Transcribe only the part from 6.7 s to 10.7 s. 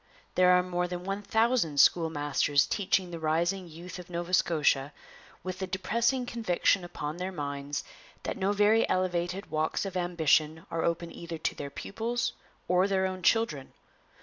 upon their minds that no very elevated walks of ambition